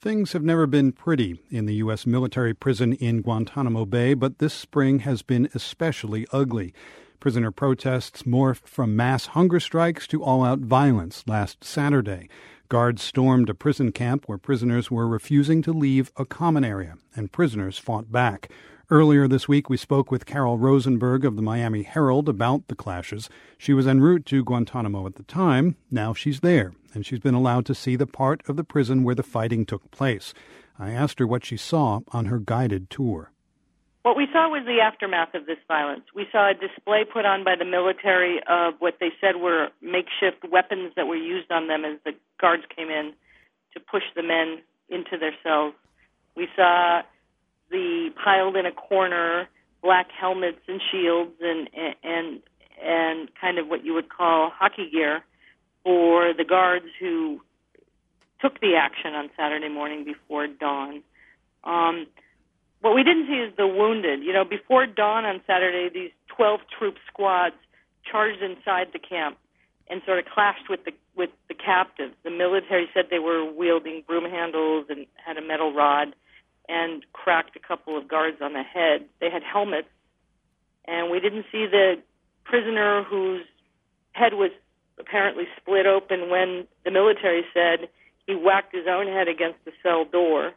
[0.00, 2.06] Things have never been pretty in the U.S.
[2.06, 6.72] military prison in Guantanamo Bay, but this spring has been especially ugly.
[7.20, 12.30] Prisoner protests morphed from mass hunger strikes to all out violence last Saturday.
[12.70, 17.30] Guards stormed a prison camp where prisoners were refusing to leave a common area, and
[17.30, 18.50] prisoners fought back.
[18.92, 23.30] Earlier this week, we spoke with Carol Rosenberg of the Miami Herald about the clashes.
[23.56, 25.76] She was en route to Guantanamo at the time.
[25.92, 29.14] Now she's there, and she's been allowed to see the part of the prison where
[29.14, 30.34] the fighting took place.
[30.76, 33.30] I asked her what she saw on her guided tour.
[34.02, 36.06] What we saw was the aftermath of this violence.
[36.12, 40.50] We saw a display put on by the military of what they said were makeshift
[40.50, 43.12] weapons that were used on them as the guards came in
[43.72, 45.74] to push the men into their cells.
[46.34, 47.02] We saw
[47.70, 49.48] the piled in a corner
[49.82, 51.68] black helmets and shields and
[52.02, 52.40] and
[52.82, 55.22] and kind of what you would call hockey gear
[55.84, 57.40] for the guards who
[58.40, 61.02] took the action on Saturday morning before dawn.
[61.64, 62.06] Um,
[62.80, 64.22] what we didn't see is the wounded.
[64.22, 67.56] You know, before dawn on Saturday, these 12 troop squads
[68.10, 69.36] charged inside the camp
[69.88, 72.14] and sort of clashed with the with the captives.
[72.22, 76.14] The military said they were wielding broom handles and had a metal rod
[76.68, 79.04] and cracked a couple of guards on the head.
[79.20, 79.88] They had helmets,
[80.86, 82.02] and we didn't see the
[82.44, 83.44] prisoner whose
[84.10, 84.50] head was
[84.98, 87.88] apparently split open when the military said
[88.26, 90.52] he whacked his own head against the cell door.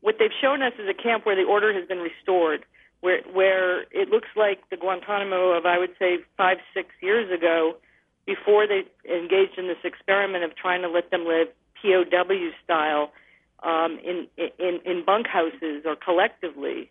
[0.00, 2.64] What they've shown us is a camp where the order has been restored,
[3.00, 7.76] where where it looks like the Guantanamo of I would say five six years ago,
[8.24, 11.48] before they engaged in this experiment of trying to let them live
[11.82, 13.12] POW style
[13.62, 14.26] um, in,
[14.58, 16.90] in in bunkhouses or collectively.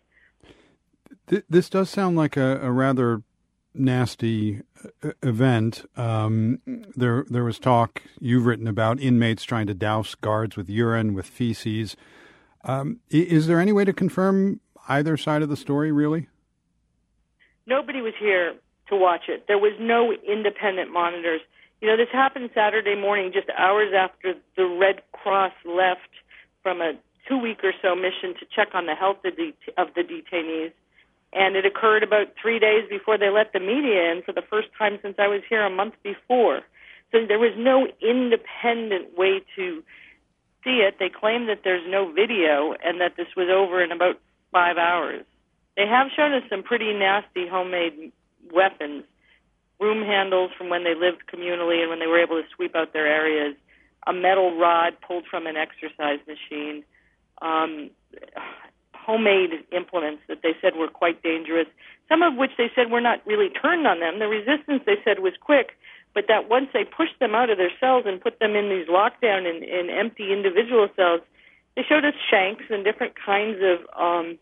[1.48, 3.22] This does sound like a, a rather
[3.78, 4.62] nasty
[5.02, 5.88] uh, event.
[5.96, 6.60] Um,
[6.96, 11.26] there, there was talk you've written about inmates trying to douse guards with urine, with
[11.26, 11.96] feces.
[12.64, 16.28] Um, is there any way to confirm either side of the story, really?
[17.66, 18.54] Nobody was here
[18.88, 19.46] to watch it.
[19.48, 21.40] There was no independent monitors.
[21.80, 26.08] You know, this happened Saturday morning, just hours after the Red Cross left
[26.66, 26.94] from a
[27.28, 30.72] two week or so mission to check on the health of the, of the detainees.
[31.32, 34.66] And it occurred about three days before they let the media in for the first
[34.76, 36.62] time since I was here a month before.
[37.12, 39.84] So there was no independent way to
[40.64, 40.96] see it.
[40.98, 44.18] They claim that there's no video and that this was over in about
[44.50, 45.24] five hours.
[45.76, 48.10] They have shown us some pretty nasty homemade
[48.52, 49.04] weapons,
[49.78, 52.92] broom handles from when they lived communally and when they were able to sweep out
[52.92, 53.54] their areas,
[54.06, 56.84] a metal rod pulled from an exercise machine,
[57.42, 57.90] um,
[58.94, 61.66] homemade implements that they said were quite dangerous,
[62.08, 64.18] some of which they said were not really turned on them.
[64.18, 65.76] The resistance, they said, was quick,
[66.14, 68.88] but that once they pushed them out of their cells and put them in these
[68.88, 71.20] lockdown and, and empty individual cells,
[71.76, 74.38] they showed us shanks and different kinds of um,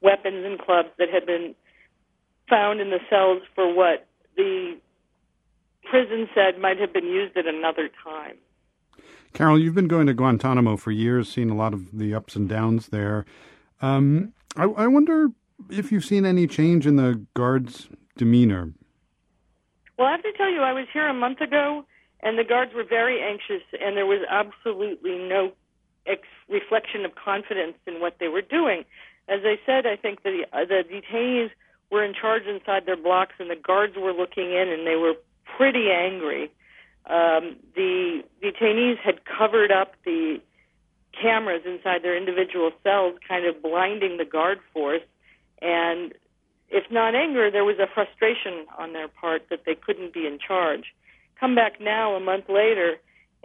[0.00, 1.54] weapons and clubs that had been
[2.48, 4.76] found in the cells for what the
[5.84, 8.36] prison said might have been used at another time.
[9.32, 12.48] Carol, you've been going to Guantanamo for years, seen a lot of the ups and
[12.48, 13.26] downs there.
[13.82, 15.28] Um, I, I wonder
[15.70, 18.72] if you've seen any change in the guards' demeanor.
[19.98, 21.84] Well, I have to tell you, I was here a month ago,
[22.20, 25.52] and the guards were very anxious, and there was absolutely no
[26.06, 28.84] ex- reflection of confidence in what they were doing.
[29.28, 31.50] As I said, I think the uh, the detainees
[31.90, 35.14] were in charge inside their blocks, and the guards were looking in, and they were
[35.56, 36.50] pretty angry.
[37.08, 40.40] Um, the detainees had covered up the
[41.20, 45.02] cameras inside their individual cells, kind of blinding the guard force.
[45.62, 46.12] And
[46.68, 50.38] if not anger, there was a frustration on their part that they couldn't be in
[50.38, 50.94] charge.
[51.38, 52.96] Come back now, a month later,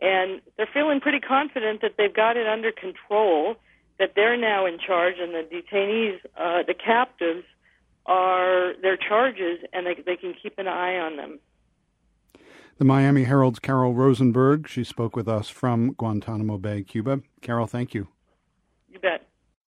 [0.01, 3.55] and they're feeling pretty confident that they've got it under control,
[3.99, 7.45] that they're now in charge, and the detainees, uh, the captives,
[8.07, 11.39] are their charges, and they, they can keep an eye on them.
[12.77, 14.67] The Miami Herald's Carol Rosenberg.
[14.67, 17.21] She spoke with us from Guantanamo Bay, Cuba.
[17.41, 18.07] Carol, thank you.
[18.89, 19.27] You bet.